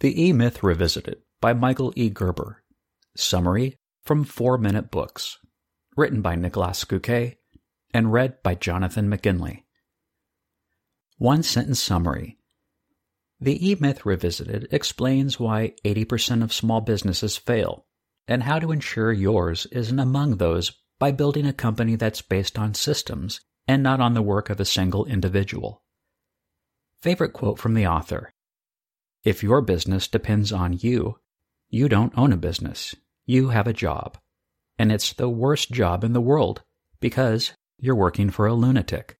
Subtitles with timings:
[0.00, 2.08] The E Myth Revisited by Michael E.
[2.08, 2.62] Gerber.
[3.18, 5.36] Summary from Four Minute Books.
[5.94, 7.36] Written by Niklas Göke
[7.92, 9.64] and read by Jonathan McGinley.
[11.18, 12.38] One sentence summary.
[13.40, 17.84] The E Myth Revisited explains why 80% of small businesses fail
[18.26, 22.72] and how to ensure yours isn't among those by building a company that's based on
[22.72, 25.82] systems and not on the work of a single individual.
[27.02, 28.32] Favorite quote from the author
[29.22, 31.18] If your business depends on you,
[31.68, 32.94] you don't own a business.
[33.26, 34.16] You have a job.
[34.78, 36.62] And it's the worst job in the world
[37.00, 39.18] because you're working for a lunatic.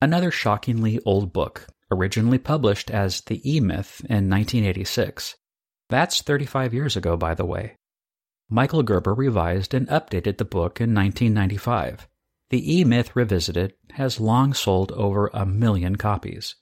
[0.00, 5.36] Another shockingly old book, originally published as The E Myth in 1986.
[5.88, 7.76] That's 35 years ago, by the way.
[8.48, 12.08] Michael Gerber revised and updated the book in 1995.
[12.50, 16.54] The E Myth Revisited has long sold over a million copies.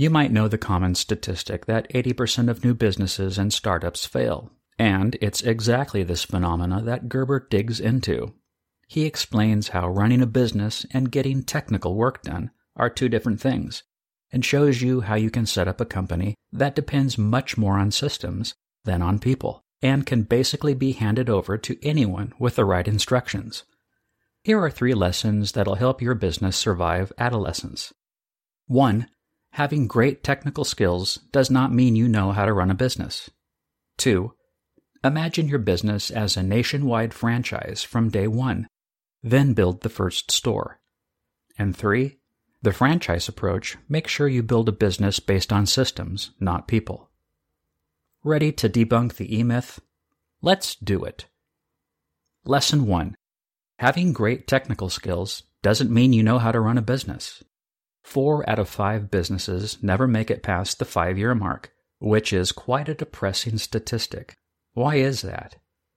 [0.00, 5.14] You might know the common statistic that 80% of new businesses and startups fail, and
[5.20, 8.32] it's exactly this phenomena that Gerber digs into.
[8.88, 13.82] He explains how running a business and getting technical work done are two different things,
[14.32, 17.90] and shows you how you can set up a company that depends much more on
[17.90, 22.88] systems than on people, and can basically be handed over to anyone with the right
[22.88, 23.64] instructions.
[24.44, 27.92] Here are three lessons that'll help your business survive adolescence.
[28.66, 29.06] 1
[29.52, 33.30] having great technical skills does not mean you know how to run a business.
[33.98, 34.32] 2.
[35.02, 38.66] Imagine your business as a nationwide franchise from day one,
[39.22, 40.80] then build the first store.
[41.58, 42.18] And 3.
[42.62, 47.10] The franchise approach makes sure you build a business based on systems, not people.
[48.22, 49.80] Ready to debunk the E myth?
[50.42, 51.26] Let's do it.
[52.44, 53.14] Lesson 1
[53.78, 57.42] Having great technical skills doesn't mean you know how to run a business.
[58.02, 62.52] Four out of five businesses never make it past the five year mark, which is
[62.52, 64.36] quite a depressing statistic.
[64.72, 65.56] Why is that?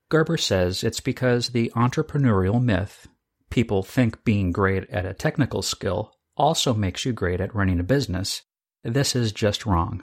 [0.09, 3.07] Gerber says it's because the entrepreneurial myth
[3.49, 7.83] people think being great at a technical skill also makes you great at running a
[7.83, 8.41] business.
[8.83, 10.01] This is just wrong.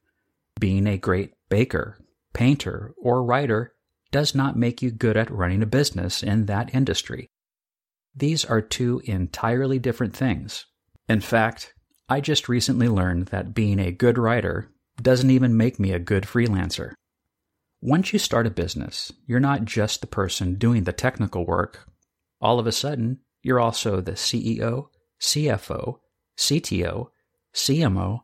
[0.60, 1.98] Being a great baker,
[2.32, 3.74] painter, or writer
[4.12, 7.28] does not make you good at running a business in that industry.
[8.14, 10.66] These are two entirely different things.
[11.08, 11.74] In fact,
[12.10, 14.68] I just recently learned that being a good writer
[15.00, 16.94] doesn't even make me a good freelancer.
[17.80, 21.88] Once you start a business, you're not just the person doing the technical work.
[22.40, 24.88] All of a sudden, you're also the CEO,
[25.22, 25.98] CFO,
[26.36, 27.10] CTO,
[27.54, 28.20] CMO,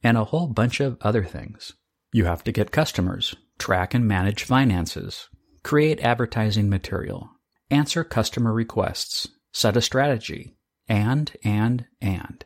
[0.00, 1.72] and a whole bunch of other things.
[2.12, 5.28] You have to get customers, track and manage finances,
[5.64, 7.28] create advertising material,
[7.68, 10.56] answer customer requests, set a strategy,
[10.88, 12.44] and, and, and.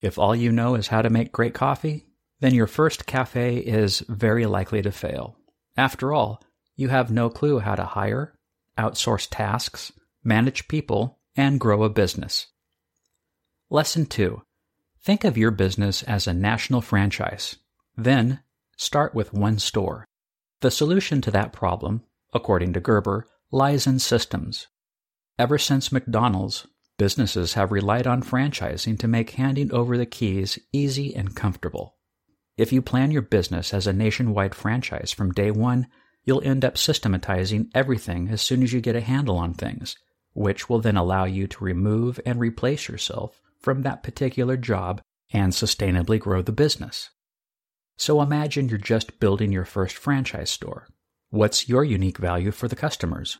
[0.00, 2.06] If all you know is how to make great coffee,
[2.40, 5.36] then your first cafe is very likely to fail.
[5.76, 6.42] After all,
[6.76, 8.38] you have no clue how to hire,
[8.78, 9.92] outsource tasks,
[10.24, 12.46] manage people, and grow a business.
[13.68, 14.42] Lesson 2
[15.02, 17.56] Think of your business as a national franchise.
[17.96, 18.40] Then,
[18.76, 20.06] start with one store.
[20.60, 22.02] The solution to that problem,
[22.34, 24.66] according to Gerber, lies in systems.
[25.38, 26.66] Ever since McDonald's,
[27.00, 31.96] Businesses have relied on franchising to make handing over the keys easy and comfortable.
[32.58, 35.86] If you plan your business as a nationwide franchise from day one,
[36.24, 39.96] you'll end up systematizing everything as soon as you get a handle on things,
[40.34, 45.00] which will then allow you to remove and replace yourself from that particular job
[45.32, 47.08] and sustainably grow the business.
[47.96, 50.86] So imagine you're just building your first franchise store.
[51.30, 53.38] What's your unique value for the customers?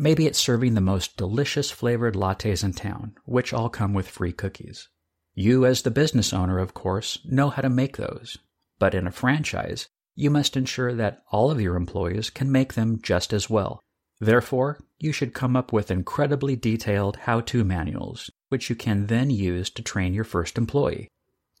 [0.00, 4.30] Maybe it's serving the most delicious flavored lattes in town, which all come with free
[4.30, 4.88] cookies.
[5.34, 8.38] You, as the business owner, of course, know how to make those.
[8.78, 13.00] But in a franchise, you must ensure that all of your employees can make them
[13.02, 13.80] just as well.
[14.20, 19.30] Therefore, you should come up with incredibly detailed how to manuals, which you can then
[19.30, 21.08] use to train your first employee.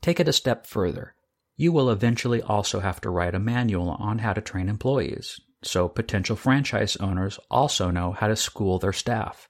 [0.00, 1.16] Take it a step further.
[1.56, 5.88] You will eventually also have to write a manual on how to train employees, so
[5.88, 9.48] potential franchise owners also know how to school their staff.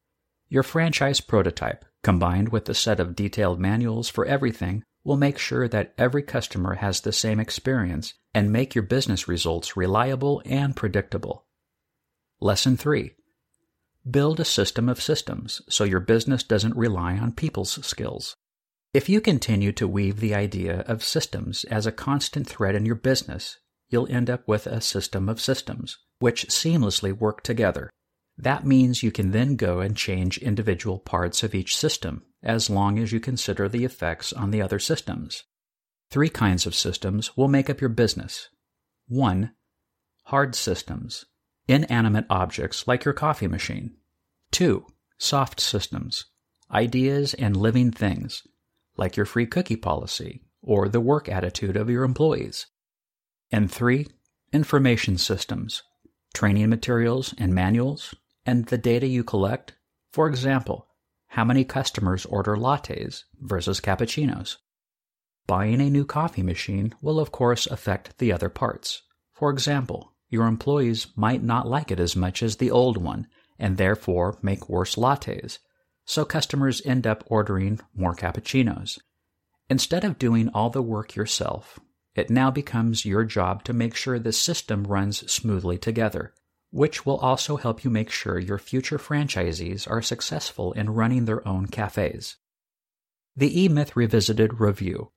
[0.49, 5.69] Your franchise prototype, combined with a set of detailed manuals for everything, will make sure
[5.69, 11.47] that every customer has the same experience and make your business results reliable and predictable.
[12.41, 13.13] Lesson 3
[14.11, 18.37] Build a system of systems so your business doesn't rely on people's skills.
[18.95, 22.95] If you continue to weave the idea of systems as a constant thread in your
[22.95, 27.91] business, you'll end up with a system of systems, which seamlessly work together.
[28.37, 32.99] That means you can then go and change individual parts of each system, as long
[32.99, 35.45] as you consider the effects on the other systems.
[36.11, 38.49] Three kinds of systems will make up your business.
[39.09, 39.53] 1.
[40.25, 41.25] Hard systems,
[41.67, 43.97] inanimate objects like your coffee machine.
[44.53, 44.87] 2.
[45.19, 46.27] Soft systems,
[46.71, 48.47] ideas and living things
[48.97, 52.67] like your free cookie policy or the work attitude of your employees.
[53.51, 54.07] And 3.
[54.53, 55.83] Information systems,
[56.35, 58.15] training materials and manuals,
[58.45, 59.75] and the data you collect.
[60.13, 60.89] For example,
[61.29, 64.57] how many customers order lattes versus cappuccinos.
[65.47, 69.03] Buying a new coffee machine will, of course, affect the other parts.
[69.33, 73.27] For example, your employees might not like it as much as the old one
[73.59, 75.59] and therefore make worse lattes,
[76.05, 78.99] so customers end up ordering more cappuccinos.
[79.71, 81.79] Instead of doing all the work yourself,
[82.19, 86.33] it now becomes your job to make sure the system runs smoothly together
[86.71, 91.47] which will also help you make sure your future franchisees are successful in running their
[91.49, 92.37] own cafes.
[93.37, 95.11] The E Myth Revisited Review.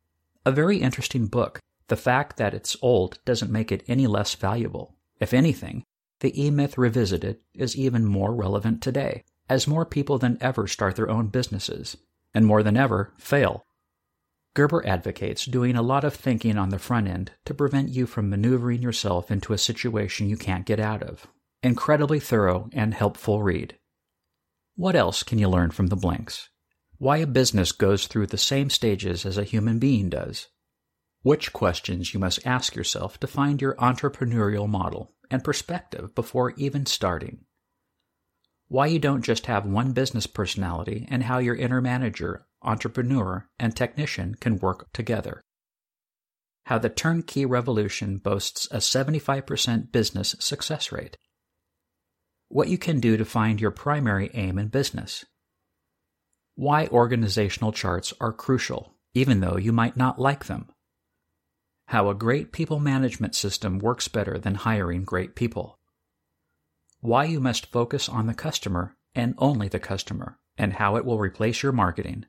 [0.46, 1.60] A very interesting book.
[1.88, 4.96] The fact that it's old doesn't make it any less valuable.
[5.20, 5.84] If anything,
[6.22, 10.96] the E Myth Revisited is even more relevant today, as more people than ever start
[10.96, 11.98] their own businesses,
[12.34, 13.66] and more than ever fail.
[14.54, 18.30] Gerber advocates doing a lot of thinking on the front end to prevent you from
[18.30, 21.28] maneuvering yourself into a situation you can't get out of,
[21.64, 23.78] Incredibly thorough and helpful read.
[24.76, 26.50] What else can you learn from the blanks?
[26.98, 30.48] Why a business goes through the same stages as a human being does.
[31.22, 36.88] Which questions you must ask yourself to find your entrepreneurial model and perspective before even
[36.88, 37.46] starting.
[38.68, 43.76] Why you don't just have one business personality and how your inner manager, entrepreneur, and
[43.76, 45.42] technician can work together.
[46.66, 51.18] How the turnkey revolution boasts a 75% business success rate
[52.52, 55.26] what you can do to find your primary aim in business.
[56.56, 60.68] Why organizational charts are crucial, even though you might not like them.
[61.88, 65.80] How a great people management system works better than hiring great people.
[67.00, 71.20] Why you must focus on the customer and only the customer, and how it will
[71.20, 72.26] replace your marketing.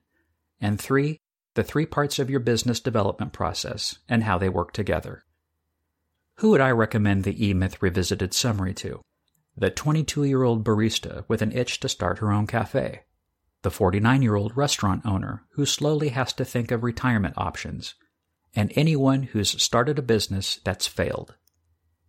[0.62, 1.18] And three,
[1.52, 5.24] the three parts of your business development process and how they work together.
[6.36, 9.02] Who would I recommend the E Myth Revisited summary to?
[9.56, 13.02] the 22 year old barista with an itch to start her own cafe,
[13.62, 17.94] the 49 year old restaurant owner who slowly has to think of retirement options,
[18.54, 21.34] and anyone who's started a business that's failed.